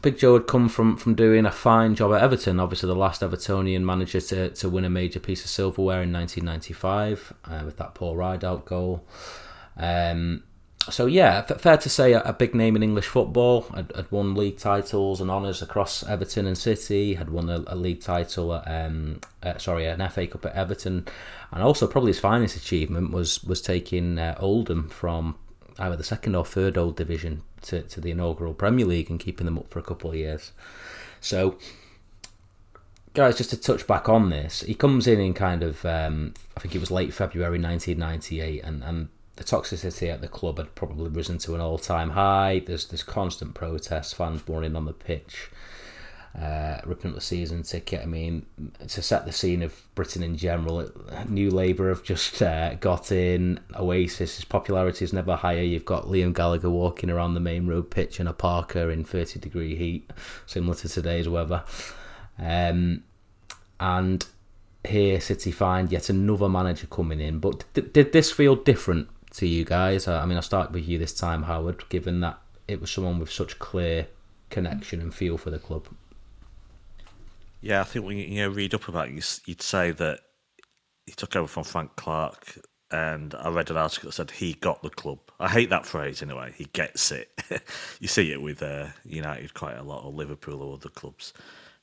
Big 0.01 0.17
Joe 0.17 0.33
had 0.33 0.47
come 0.47 0.69
from, 0.69 0.95
from 0.95 1.15
doing 1.15 1.45
a 1.45 1.51
fine 1.51 1.95
job 1.95 2.13
at 2.13 2.23
Everton, 2.23 2.59
obviously 2.59 2.87
the 2.87 2.95
last 2.95 3.21
Evertonian 3.21 3.81
manager 3.81 4.21
to, 4.21 4.49
to 4.49 4.69
win 4.69 4.85
a 4.85 4.89
major 4.89 5.19
piece 5.19 5.43
of 5.43 5.49
silverware 5.49 6.01
in 6.01 6.13
1995 6.13 7.33
uh, 7.45 7.61
with 7.65 7.77
that 7.77 7.93
Paul 7.93 8.15
Rideout 8.15 8.65
goal. 8.65 9.05
Um, 9.77 10.43
so 10.89 11.05
yeah, 11.05 11.41
fair 11.41 11.77
to 11.77 11.89
say 11.89 12.13
a, 12.13 12.33
big 12.33 12.55
name 12.55 12.75
in 12.75 12.83
English 12.83 13.05
football. 13.05 13.63
Had, 13.73 13.91
had 13.95 14.11
won 14.11 14.33
league 14.33 14.57
titles 14.57 15.21
and 15.21 15.29
honours 15.29 15.61
across 15.61 16.03
Everton 16.03 16.47
and 16.47 16.57
City. 16.57 17.13
Had 17.13 17.29
won 17.29 17.49
a, 17.49 17.63
a 17.67 17.75
league 17.75 18.01
title 18.01 18.55
at, 18.55 18.63
um, 18.67 19.19
uh, 19.43 19.57
sorry, 19.59 19.85
an 19.85 20.07
FA 20.09 20.25
Cup 20.25 20.45
at 20.45 20.55
Everton, 20.55 21.05
and 21.51 21.61
also 21.61 21.85
probably 21.85 22.09
his 22.09 22.19
finest 22.19 22.55
achievement 22.55 23.11
was 23.11 23.43
was 23.43 23.61
taking 23.61 24.17
uh, 24.17 24.35
Oldham 24.39 24.89
from 24.89 25.37
either 25.77 25.95
the 25.95 26.03
second 26.03 26.35
or 26.35 26.45
third 26.45 26.77
old 26.77 26.95
division 26.95 27.43
to, 27.63 27.81
to 27.83 28.01
the 28.01 28.11
inaugural 28.11 28.53
Premier 28.53 28.85
League 28.85 29.09
and 29.09 29.19
keeping 29.19 29.45
them 29.45 29.57
up 29.57 29.69
for 29.69 29.79
a 29.79 29.83
couple 29.83 30.09
of 30.09 30.15
years. 30.15 30.51
So, 31.19 31.57
guys, 33.13 33.37
just 33.37 33.49
to 33.51 33.57
touch 33.57 33.85
back 33.87 34.09
on 34.09 34.29
this, 34.29 34.61
he 34.61 34.73
comes 34.73 35.07
in 35.07 35.19
in 35.19 35.33
kind 35.33 35.63
of 35.63 35.85
um, 35.85 36.33
I 36.57 36.59
think 36.59 36.75
it 36.75 36.79
was 36.79 36.91
late 36.91 37.13
February 37.13 37.59
1998, 37.59 38.63
and 38.63 38.83
and 38.83 39.09
the 39.35 39.43
toxicity 39.43 40.11
at 40.11 40.21
the 40.21 40.27
club 40.27 40.57
had 40.57 40.75
probably 40.75 41.09
risen 41.09 41.37
to 41.39 41.55
an 41.55 41.61
all-time 41.61 42.11
high. 42.11 42.63
There's 42.65 42.87
there's 42.87 43.03
constant 43.03 43.53
protests, 43.53 44.13
fans 44.13 44.41
running 44.47 44.75
on 44.75 44.85
the 44.85 44.93
pitch, 44.93 45.49
uh, 46.39 46.77
ripping 46.85 47.11
up 47.11 47.15
the 47.15 47.21
season 47.21 47.63
ticket. 47.63 48.01
I 48.01 48.05
mean, 48.05 48.45
to 48.87 49.01
set 49.01 49.25
the 49.25 49.31
scene 49.31 49.61
of 49.61 49.81
Britain 49.95 50.23
in 50.23 50.37
general, 50.37 50.89
New 51.27 51.49
Labour 51.51 51.89
have 51.89 52.03
just 52.03 52.41
uh, 52.41 52.75
got 52.75 53.11
in. 53.11 53.59
Oasis's 53.73 54.45
popularity 54.45 55.03
is 55.03 55.11
never 55.11 55.35
higher. 55.35 55.61
You've 55.61 55.85
got 55.85 56.05
Liam 56.05 56.33
Gallagher 56.33 56.69
walking 56.69 57.09
around 57.09 57.33
the 57.33 57.41
Maine 57.41 57.67
Road 57.67 57.91
pitch 57.91 58.19
in 58.19 58.27
a 58.27 58.33
parka 58.33 58.89
in 58.89 59.03
30 59.03 59.39
degree 59.39 59.75
heat, 59.75 60.09
similar 60.45 60.75
to 60.75 60.87
today's 60.87 61.27
weather. 61.27 61.63
Um, 62.39 63.03
and 63.79 64.25
here 64.87 65.19
City 65.19 65.51
find 65.51 65.91
yet 65.91 66.09
another 66.09 66.47
manager 66.47 66.87
coming 66.87 67.19
in. 67.19 67.39
But 67.39 67.65
did 67.73 68.13
this 68.13 68.31
feel 68.31 68.55
different 68.55 69.09
to 69.31 69.45
you 69.45 69.65
guys? 69.65 70.07
I 70.07 70.25
mean, 70.25 70.37
I'll 70.37 70.41
start 70.41 70.71
with 70.71 70.87
you 70.87 70.97
this 70.97 71.13
time, 71.13 71.43
Howard, 71.43 71.89
given 71.89 72.21
that 72.21 72.39
it 72.67 72.79
was 72.79 72.89
someone 72.89 73.19
with 73.19 73.31
such 73.31 73.59
clear 73.59 74.07
connection 74.49 75.01
and 75.01 75.13
feel 75.13 75.37
for 75.37 75.49
the 75.49 75.59
club. 75.59 75.87
Yeah, 77.61 77.81
I 77.81 77.83
think 77.83 78.05
when 78.05 78.17
you, 78.17 78.25
you 78.25 78.41
know, 78.41 78.49
read 78.49 78.73
up 78.73 78.87
about 78.87 79.09
it, 79.09 79.39
you'd 79.45 79.61
say 79.61 79.91
that 79.91 80.19
he 81.05 81.13
took 81.13 81.35
over 81.35 81.47
from 81.47 81.63
Frank 81.63 81.95
Clark, 81.95 82.59
and 82.89 83.35
I 83.35 83.49
read 83.49 83.69
an 83.69 83.77
article 83.77 84.09
that 84.09 84.13
said 84.13 84.31
he 84.31 84.53
got 84.53 84.81
the 84.81 84.89
club. 84.89 85.19
I 85.39 85.47
hate 85.47 85.69
that 85.69 85.85
phrase 85.85 86.21
anyway. 86.21 86.53
He 86.57 86.65
gets 86.65 87.11
it. 87.11 87.29
you 87.99 88.07
see 88.07 88.31
it 88.31 88.41
with 88.41 88.63
uh, 88.63 88.87
United 89.05 89.53
quite 89.53 89.77
a 89.77 89.83
lot, 89.83 90.03
or 90.03 90.11
Liverpool 90.11 90.61
or 90.61 90.73
other 90.73 90.89
clubs. 90.89 91.33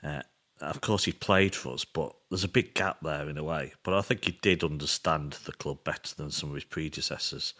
Uh, 0.02 0.22
of 0.60 0.80
course, 0.80 1.04
he 1.04 1.12
played 1.12 1.54
for 1.54 1.72
us, 1.74 1.84
but 1.84 2.12
there's 2.28 2.44
a 2.44 2.48
big 2.48 2.74
gap 2.74 2.98
there 3.00 3.28
in 3.28 3.38
a 3.38 3.44
way. 3.44 3.72
But 3.84 3.94
I 3.94 4.02
think 4.02 4.24
he 4.24 4.32
did 4.42 4.64
understand 4.64 5.34
the 5.44 5.52
club 5.52 5.84
better 5.84 6.14
than 6.16 6.32
some 6.32 6.48
of 6.48 6.56
his 6.56 6.64
predecessors. 6.64 7.54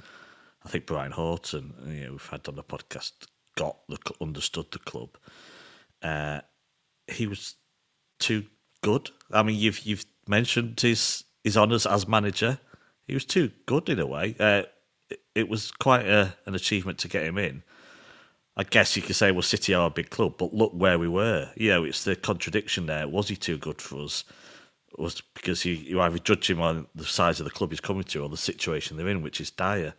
I 0.64 0.68
think 0.68 0.86
Brian 0.86 1.12
Horton, 1.12 1.74
you 1.86 2.04
know, 2.04 2.10
we've 2.12 2.26
had 2.26 2.48
on 2.48 2.56
the 2.56 2.64
podcast, 2.64 3.12
got 3.56 3.76
the 3.88 3.98
understood 4.20 4.72
the 4.72 4.80
club. 4.80 5.10
Uh, 6.02 6.40
he 7.06 7.28
was 7.28 7.54
too 8.18 8.44
good. 8.82 9.10
I 9.32 9.42
mean, 9.42 9.58
you've 9.58 9.80
you've 9.80 10.04
mentioned 10.26 10.80
his 10.80 11.24
his 11.44 11.56
honours 11.56 11.86
as 11.86 12.08
manager. 12.08 12.58
He 13.06 13.14
was 13.14 13.24
too 13.24 13.50
good 13.66 13.88
in 13.88 13.98
a 13.98 14.06
way. 14.06 14.36
Uh, 14.38 14.62
it, 15.08 15.20
it 15.34 15.48
was 15.48 15.70
quite 15.70 16.06
a, 16.06 16.34
an 16.46 16.54
achievement 16.54 16.98
to 16.98 17.08
get 17.08 17.24
him 17.24 17.38
in. 17.38 17.62
I 18.56 18.64
guess 18.64 18.96
you 18.96 19.02
could 19.02 19.16
say, 19.16 19.30
well, 19.30 19.42
City 19.42 19.72
are 19.72 19.86
a 19.86 19.90
big 19.90 20.10
club, 20.10 20.34
but 20.36 20.52
look 20.52 20.72
where 20.74 20.98
we 20.98 21.06
were. 21.08 21.50
You 21.54 21.70
know, 21.70 21.84
it's 21.84 22.02
the 22.02 22.16
contradiction 22.16 22.86
there. 22.86 23.06
Was 23.06 23.28
he 23.28 23.36
too 23.36 23.56
good 23.56 23.80
for 23.80 24.02
us? 24.02 24.24
Was 24.98 25.20
because 25.34 25.64
you, 25.64 25.74
you 25.74 26.00
either 26.00 26.18
judge 26.18 26.50
him 26.50 26.60
on 26.60 26.88
the 26.94 27.04
size 27.04 27.38
of 27.38 27.44
the 27.44 27.52
club 27.52 27.70
he's 27.70 27.80
coming 27.80 28.02
to 28.04 28.22
or 28.22 28.28
the 28.28 28.36
situation 28.36 28.96
they're 28.96 29.08
in, 29.08 29.22
which 29.22 29.40
is 29.40 29.50
dire. 29.50 29.94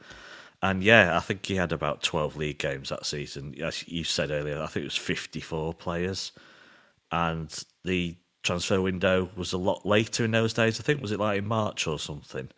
And 0.61 0.83
yeah, 0.83 1.15
I 1.15 1.21
think 1.21 1.45
he 1.45 1.55
had 1.55 1.71
about 1.71 2.03
12 2.03 2.35
league 2.35 2.57
games 2.57 2.89
that 2.89 3.05
season. 3.05 3.55
As 3.61 3.87
you 3.87 4.03
said 4.03 4.29
earlier, 4.29 4.61
I 4.61 4.67
think 4.67 4.83
it 4.83 4.87
was 4.87 4.97
54 4.97 5.73
players. 5.75 6.33
And 7.11 7.63
the 7.83 8.17
transfer 8.43 8.81
window 8.81 9.29
was 9.35 9.53
a 9.53 9.57
lot 9.57 9.85
later 9.85 10.25
in 10.25 10.31
those 10.31 10.53
days. 10.53 10.79
I 10.79 10.83
think, 10.83 11.01
was 11.01 11.11
it 11.11 11.19
like 11.19 11.39
in 11.39 11.47
March 11.47 11.87
or 11.87 11.99
something? 11.99 12.49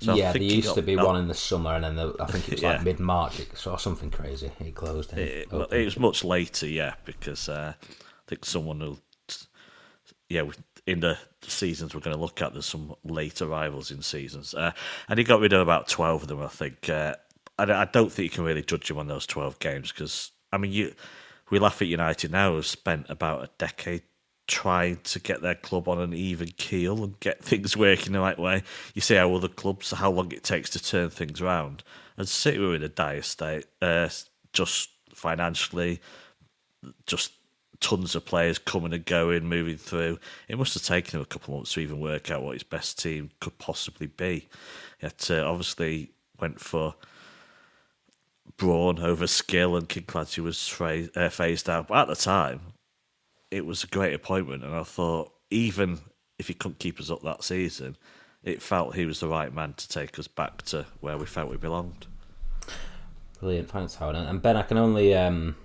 So 0.00 0.14
yeah, 0.14 0.32
there 0.32 0.42
used 0.42 0.68
got, 0.68 0.76
to 0.76 0.82
be 0.82 0.96
one 0.96 1.16
in 1.16 1.28
the 1.28 1.34
summer, 1.34 1.74
and 1.74 1.84
then 1.84 1.96
the, 1.96 2.14
I 2.18 2.26
think 2.26 2.48
it 2.48 2.52
was 2.52 2.62
yeah. 2.62 2.72
like 2.72 2.84
mid 2.84 3.00
March. 3.00 3.38
It 3.38 3.56
saw 3.56 3.76
something 3.76 4.10
crazy. 4.10 4.50
It 4.58 4.74
closed. 4.74 5.12
It, 5.12 5.48
it, 5.52 5.84
was 5.84 5.98
much 5.98 6.24
later, 6.24 6.66
yeah, 6.66 6.94
because 7.04 7.50
uh, 7.50 7.74
I 7.76 8.22
think 8.26 8.46
someone 8.46 8.78
will, 8.78 8.98
yeah, 10.30 10.44
in 10.86 11.00
the 11.00 11.18
seasons 11.42 11.94
we're 11.94 12.00
going 12.00 12.16
to 12.16 12.20
look 12.20 12.40
at, 12.40 12.54
there's 12.54 12.64
some 12.64 12.94
late 13.04 13.42
arrivals 13.42 13.90
in 13.90 14.00
seasons, 14.00 14.54
uh, 14.54 14.72
and 15.08 15.18
he 15.18 15.24
got 15.24 15.40
rid 15.40 15.52
of 15.52 15.60
about 15.60 15.86
twelve 15.86 16.22
of 16.22 16.28
them. 16.28 16.40
I 16.40 16.48
think. 16.48 16.88
Uh, 16.88 17.16
I, 17.58 17.64
I 17.64 17.84
don't 17.84 18.10
think 18.10 18.24
you 18.24 18.30
can 18.30 18.44
really 18.44 18.62
judge 18.62 18.90
him 18.90 18.96
on 18.96 19.06
those 19.06 19.26
twelve 19.26 19.58
games 19.58 19.92
because 19.92 20.32
I 20.50 20.56
mean, 20.56 20.72
you 20.72 20.94
we 21.50 21.58
laugh 21.58 21.82
at 21.82 21.88
United 21.88 22.30
now. 22.30 22.54
Have 22.54 22.66
spent 22.66 23.06
about 23.08 23.44
a 23.44 23.50
decade 23.58 24.02
trying 24.46 24.96
to 25.04 25.20
get 25.20 25.42
their 25.42 25.54
club 25.54 25.88
on 25.88 26.00
an 26.00 26.12
even 26.12 26.48
keel 26.56 27.04
and 27.04 27.18
get 27.20 27.42
things 27.44 27.76
working 27.76 28.12
the 28.12 28.20
right 28.20 28.38
way. 28.38 28.62
You 28.94 29.00
see 29.00 29.14
how 29.14 29.32
other 29.34 29.48
clubs, 29.48 29.92
how 29.92 30.10
long 30.10 30.32
it 30.32 30.42
takes 30.42 30.70
to 30.70 30.82
turn 30.82 31.10
things 31.10 31.40
around. 31.40 31.82
And 32.16 32.28
City 32.28 32.58
were 32.58 32.74
in 32.74 32.82
a 32.82 32.88
dire 32.88 33.22
state, 33.22 33.66
uh, 33.80 34.08
just 34.52 34.90
financially, 35.14 36.00
just 37.06 37.32
tons 37.80 38.14
of 38.14 38.26
players 38.26 38.58
coming 38.58 38.92
and 38.92 39.04
going, 39.04 39.46
moving 39.46 39.76
through. 39.76 40.18
It 40.48 40.58
must 40.58 40.74
have 40.74 40.82
taken 40.82 41.18
him 41.18 41.22
a 41.22 41.26
couple 41.26 41.54
of 41.54 41.58
months 41.60 41.72
to 41.74 41.80
even 41.80 42.00
work 42.00 42.30
out 42.30 42.42
what 42.42 42.54
his 42.54 42.62
best 42.62 42.98
team 42.98 43.30
could 43.40 43.56
possibly 43.58 44.06
be. 44.06 44.48
Yet, 45.00 45.30
uh, 45.30 45.48
obviously, 45.48 46.10
went 46.38 46.60
for 46.60 46.94
brawn 48.56 48.98
over 48.98 49.26
skill, 49.26 49.76
and 49.76 49.88
Kinkladze 49.88 50.38
was 50.38 51.10
uh, 51.14 51.28
phased 51.28 51.68
out. 51.68 51.88
But 51.88 51.98
at 51.98 52.08
the 52.08 52.16
time, 52.16 52.60
it 53.50 53.66
was 53.66 53.84
a 53.84 53.88
great 53.88 54.14
appointment, 54.14 54.64
and 54.64 54.74
I 54.74 54.82
thought 54.82 55.32
even 55.50 56.00
if 56.38 56.48
he 56.48 56.54
couldn't 56.54 56.78
keep 56.78 56.98
us 57.00 57.10
up 57.10 57.22
that 57.22 57.44
season, 57.44 57.96
it 58.42 58.62
felt 58.62 58.94
he 58.94 59.04
was 59.04 59.20
the 59.20 59.28
right 59.28 59.52
man 59.52 59.74
to 59.74 59.88
take 59.88 60.18
us 60.18 60.28
back 60.28 60.62
to 60.62 60.86
where 61.00 61.18
we 61.18 61.26
felt 61.26 61.50
we 61.50 61.56
belonged. 61.56 62.06
Brilliant, 63.40 63.70
thanks, 63.70 63.96
Howard. 63.96 64.16
And 64.16 64.40
Ben, 64.40 64.56
I 64.56 64.62
can 64.62 64.78
only 64.78 65.14
um, 65.14 65.56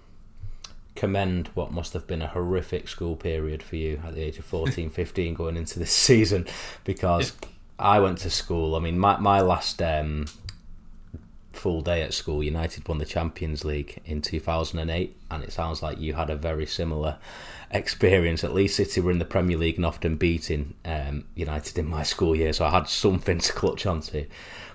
commend 0.96 1.50
what 1.54 1.72
must 1.72 1.94
have 1.94 2.08
been 2.08 2.22
a 2.22 2.28
horrific 2.28 2.88
school 2.88 3.16
period 3.16 3.62
for 3.62 3.76
you 3.76 4.02
at 4.06 4.16
the 4.16 4.22
age 4.22 4.38
of 4.38 4.46
14, 4.46 4.90
15 4.92 5.34
going 5.34 5.58
into 5.58 5.80
this 5.80 5.92
season 5.92 6.48
because 6.84 7.34
I 7.78 8.00
went 8.00 8.20
to 8.20 8.30
school. 8.30 8.76
I 8.76 8.80
mean, 8.80 8.98
my, 8.98 9.18
my 9.18 9.42
last 9.42 9.82
um, 9.82 10.26
full 11.56 11.82
day 11.82 12.02
at 12.02 12.14
school, 12.14 12.44
United 12.44 12.88
won 12.88 12.98
the 12.98 13.06
Champions 13.06 13.66
League 13.66 14.02
in 14.06 14.22
2008, 14.22 15.16
and 15.32 15.44
it 15.44 15.52
sounds 15.52 15.82
like 15.82 16.00
you 16.00 16.14
had 16.14 16.30
a 16.30 16.36
very 16.36 16.66
similar 16.66 17.18
experience. 17.72 18.44
At 18.44 18.54
least 18.54 18.78
City 18.78 19.02
were 19.02 19.12
in 19.12 19.20
the 19.20 19.26
Premier 19.26 19.58
League 19.58 19.78
and 19.78 19.86
often 19.86 20.18
beating 20.18 20.76
um, 20.86 21.26
United 21.36 21.78
in 21.78 21.88
my 21.88 22.04
school 22.04 22.36
year, 22.36 22.54
so 22.54 22.66
I 22.66 22.72
had 22.72 22.88
something 22.88 23.38
to 23.40 23.54
clutch 23.54 23.86
onto. 23.86 24.26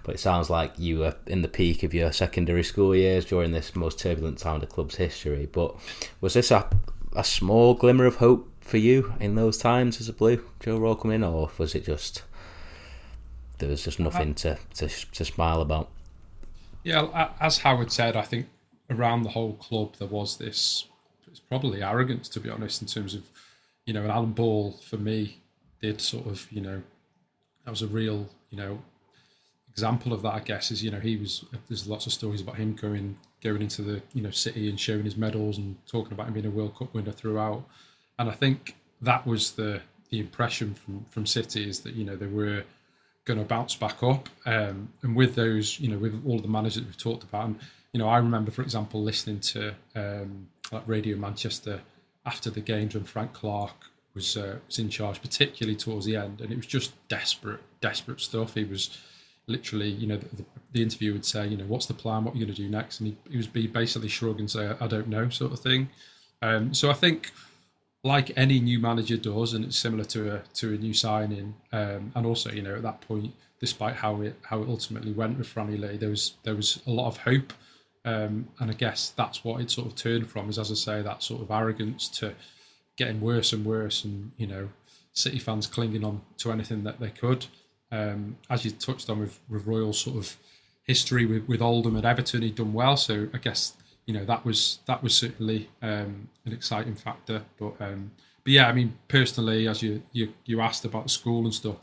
But 0.02 0.14
it 0.14 0.18
sounds 0.18 0.48
like 0.48 0.78
you 0.78 1.00
were 1.00 1.16
in 1.26 1.42
the 1.42 1.48
peak 1.48 1.82
of 1.82 1.92
your 1.92 2.10
secondary 2.12 2.64
school 2.64 2.96
years 2.96 3.24
during 3.24 3.52
this 3.52 3.76
most 3.76 3.98
turbulent 3.98 4.38
time 4.38 4.56
of 4.56 4.60
the 4.62 4.66
club's 4.66 4.96
history. 4.96 5.46
But 5.50 5.76
was 6.20 6.34
this 6.34 6.50
a, 6.50 6.68
a 7.14 7.22
small 7.22 7.74
glimmer 7.74 8.06
of 8.06 8.16
hope 8.16 8.50
for 8.60 8.78
you 8.78 9.12
in 9.20 9.34
those 9.34 9.58
times 9.58 10.00
as 10.00 10.08
a 10.08 10.12
Blue, 10.12 10.42
Joe 10.60 10.78
Royle 10.78 10.96
coming 10.96 11.16
in, 11.16 11.24
or 11.24 11.50
was 11.58 11.74
it 11.74 11.84
just 11.84 12.22
there 13.60 13.68
was 13.68 13.84
just 13.84 14.00
nothing 14.00 14.34
to, 14.34 14.58
to, 14.74 14.88
to 14.88 15.24
smile 15.24 15.60
about? 15.60 15.90
Yeah, 16.82 17.30
as 17.40 17.58
Howard 17.58 17.92
said, 17.92 18.16
I 18.16 18.22
think 18.22 18.46
around 18.88 19.22
the 19.22 19.30
whole 19.30 19.54
club 19.54 19.94
there 19.98 20.08
was 20.08 20.36
this 20.38 20.86
it's 21.30 21.38
probably 21.38 21.82
arrogance 21.82 22.28
to 22.28 22.40
be 22.40 22.50
honest 22.50 22.82
in 22.82 22.88
terms 22.88 23.14
of 23.14 23.22
you 23.86 23.94
know, 23.94 24.02
and 24.02 24.10
Alan 24.10 24.32
Ball 24.32 24.72
for 24.82 24.96
me 24.96 25.40
did 25.80 26.00
sort 26.00 26.26
of 26.26 26.46
you 26.50 26.60
know 26.60 26.82
that 27.64 27.70
was 27.70 27.82
a 27.82 27.86
real 27.86 28.28
you 28.50 28.58
know 28.58 28.82
example 29.70 30.12
of 30.12 30.22
that. 30.22 30.34
I 30.34 30.40
guess 30.40 30.70
is 30.70 30.82
you 30.82 30.90
know 30.90 31.00
he 31.00 31.16
was 31.16 31.44
there's 31.68 31.86
lots 31.86 32.06
of 32.06 32.12
stories 32.12 32.40
about 32.40 32.56
him 32.56 32.74
going 32.74 33.16
going 33.42 33.62
into 33.62 33.82
the 33.82 34.02
you 34.12 34.22
know 34.22 34.30
city 34.30 34.68
and 34.68 34.78
showing 34.78 35.04
his 35.04 35.16
medals 35.16 35.58
and 35.58 35.76
talking 35.86 36.12
about 36.12 36.28
him 36.28 36.34
being 36.34 36.46
a 36.46 36.50
World 36.50 36.76
Cup 36.76 36.92
winner 36.94 37.12
throughout, 37.12 37.64
and 38.18 38.28
I 38.28 38.32
think 38.32 38.76
that 39.00 39.26
was 39.26 39.52
the 39.52 39.82
the 40.10 40.20
impression 40.20 40.74
from 40.74 41.04
from 41.10 41.26
City 41.26 41.68
is 41.68 41.80
that 41.80 41.94
you 41.94 42.04
know 42.04 42.16
they 42.16 42.26
were 42.26 42.64
going 43.24 43.38
to 43.38 43.44
bounce 43.44 43.74
back 43.74 44.02
up, 44.02 44.28
um, 44.46 44.92
and 45.02 45.14
with 45.14 45.34
those 45.34 45.78
you 45.80 45.88
know 45.88 45.98
with 45.98 46.22
all 46.26 46.38
the 46.38 46.48
managers 46.48 46.84
we've 46.84 46.96
talked 46.96 47.22
about, 47.22 47.46
and 47.46 47.58
you 47.92 47.98
know 47.98 48.08
I 48.08 48.18
remember 48.18 48.50
for 48.50 48.62
example 48.62 49.02
listening 49.02 49.40
to 49.40 49.74
um, 49.94 50.48
like 50.72 50.82
Radio 50.86 51.16
Manchester 51.16 51.80
after 52.26 52.50
the 52.50 52.60
games 52.60 52.94
when 52.94 53.04
Frank 53.04 53.32
Clark 53.32 53.74
was 54.14 54.36
uh, 54.36 54.56
was 54.66 54.78
in 54.78 54.88
charge, 54.88 55.20
particularly 55.22 55.76
towards 55.76 56.06
the 56.06 56.16
end, 56.16 56.40
and 56.40 56.50
it 56.50 56.56
was 56.56 56.66
just 56.66 56.92
desperate, 57.08 57.60
desperate 57.80 58.20
stuff. 58.20 58.54
He 58.54 58.64
was 58.64 58.98
literally, 59.46 59.90
you 59.90 60.06
know, 60.06 60.16
the, 60.16 60.44
the 60.72 60.82
interview 60.82 61.12
would 61.12 61.24
say, 61.24 61.46
you 61.46 61.56
know, 61.56 61.64
what's 61.64 61.86
the 61.86 61.94
plan? 61.94 62.24
What 62.24 62.34
are 62.34 62.38
you 62.38 62.46
going 62.46 62.54
to 62.54 62.62
do 62.62 62.68
next? 62.68 63.00
And 63.00 63.08
he, 63.08 63.16
he 63.30 63.36
was 63.36 63.46
be 63.46 63.66
basically 63.66 64.08
shrug 64.08 64.38
and 64.38 64.50
say, 64.50 64.74
I 64.80 64.86
don't 64.86 65.08
know, 65.08 65.28
sort 65.28 65.52
of 65.52 65.60
thing. 65.60 65.88
Um, 66.42 66.72
so 66.72 66.90
I 66.90 66.94
think 66.94 67.32
like 68.02 68.32
any 68.36 68.60
new 68.60 68.78
manager 68.78 69.16
does, 69.16 69.52
and 69.52 69.64
it's 69.64 69.76
similar 69.76 70.04
to 70.04 70.36
a 70.36 70.42
to 70.54 70.74
a 70.74 70.76
new 70.76 70.94
signing. 70.94 71.54
Um, 71.72 72.12
and 72.14 72.26
also, 72.26 72.50
you 72.50 72.62
know, 72.62 72.76
at 72.76 72.82
that 72.82 73.00
point, 73.02 73.34
despite 73.60 73.96
how 73.96 74.20
it 74.22 74.36
how 74.42 74.62
it 74.62 74.68
ultimately 74.68 75.12
went 75.12 75.38
with 75.38 75.52
Franny 75.52 75.78
Lee, 75.78 75.96
there 75.96 76.10
was 76.10 76.34
there 76.44 76.54
was 76.54 76.80
a 76.86 76.90
lot 76.90 77.08
of 77.08 77.18
hope. 77.18 77.52
Um, 78.02 78.48
and 78.58 78.70
I 78.70 78.74
guess 78.74 79.10
that's 79.10 79.44
what 79.44 79.60
it 79.60 79.70
sort 79.70 79.86
of 79.86 79.94
turned 79.94 80.26
from 80.26 80.48
is, 80.48 80.58
as 80.58 80.70
I 80.70 80.74
say, 80.74 81.02
that 81.02 81.22
sort 81.22 81.42
of 81.42 81.50
arrogance 81.50 82.08
to 82.20 82.32
getting 82.96 83.20
worse 83.20 83.52
and 83.52 83.64
worse, 83.64 84.04
and 84.04 84.32
you 84.38 84.46
know, 84.46 84.70
City 85.12 85.38
fans 85.38 85.66
clinging 85.66 86.04
on 86.04 86.22
to 86.38 86.52
anything 86.52 86.84
that 86.84 87.00
they 87.00 87.10
could. 87.10 87.46
Um, 87.92 88.36
as 88.48 88.64
you 88.64 88.70
touched 88.70 89.10
on 89.10 89.18
with, 89.18 89.40
with 89.48 89.66
Royle 89.66 89.92
sort 89.92 90.16
of 90.16 90.36
history 90.84 91.26
with, 91.26 91.48
with 91.48 91.60
Oldham 91.60 91.96
and 91.96 92.04
Everton, 92.04 92.42
he'd 92.42 92.54
done 92.54 92.72
well. 92.72 92.96
So 92.96 93.28
I 93.34 93.38
guess 93.38 93.74
you 94.10 94.18
know 94.18 94.24
that 94.24 94.44
was 94.44 94.80
that 94.86 95.04
was 95.04 95.14
certainly 95.14 95.70
um, 95.82 96.28
an 96.44 96.52
exciting 96.52 96.96
factor. 96.96 97.42
But 97.60 97.74
um, 97.78 98.10
but 98.42 98.52
yeah, 98.52 98.66
I 98.66 98.72
mean 98.72 98.98
personally, 99.06 99.68
as 99.68 99.84
you, 99.84 100.02
you 100.10 100.34
you 100.44 100.60
asked 100.60 100.84
about 100.84 101.10
school 101.10 101.44
and 101.44 101.54
stuff, 101.54 101.76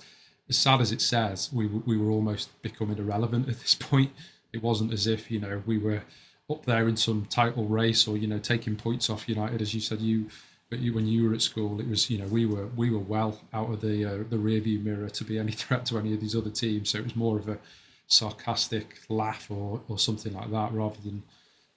as 0.50 0.57
sad 0.57 0.81
as 0.81 0.91
it 0.91 1.00
says, 1.00 1.50
we 1.53 1.67
we 1.67 1.98
were 1.98 2.12
almost 2.12 2.62
becoming 2.62 2.98
irrelevant 2.98 3.48
at 3.48 3.62
this 3.62 3.75
point. 3.79 4.12
It 4.51 4.62
wasn't 4.62 4.91
as 4.91 5.07
if 5.07 5.31
you 5.31 5.39
know 5.39 5.63
we 5.65 5.77
were 5.77 6.01
up 6.50 6.65
there 6.65 6.89
in 6.89 6.98
some 6.98 7.27
title 7.29 7.63
race 7.63 8.05
or 8.10 8.17
you 8.17 8.27
know 8.27 8.39
taking 8.39 8.75
points 8.75 9.10
off 9.10 9.29
United, 9.29 9.62
as 9.62 9.74
you 9.74 9.79
said 9.79 10.01
you. 10.01 10.25
But 10.69 10.79
you, 10.79 10.93
when 10.93 11.07
you 11.07 11.29
were 11.29 11.34
at 11.34 11.41
school, 11.41 11.79
it 11.79 11.88
was 11.88 12.10
you 12.10 12.17
know 12.17 12.27
we 12.27 12.46
were 12.46 12.67
we 12.75 12.89
were 12.89 13.00
well 13.15 13.39
out 13.53 13.72
of 13.72 13.79
the 13.79 14.03
uh, 14.03 14.17
the 14.29 14.36
rearview 14.36 14.84
mirror 14.84 15.07
to 15.07 15.24
be 15.24 15.39
any 15.39 15.51
threat 15.63 15.86
to 15.86 15.98
any 15.98 16.13
of 16.13 16.19
these 16.19 16.36
other 16.36 16.50
teams. 16.50 16.89
So 16.89 16.98
it 16.98 17.05
was 17.05 17.15
more 17.15 17.38
of 17.38 17.48
a 17.48 17.57
sarcastic 18.10 19.00
laugh 19.07 19.50
or, 19.50 19.81
or 19.88 19.98
something 19.98 20.34
like 20.34 20.51
that, 20.51 20.74
rather 20.74 21.00
than 21.05 21.24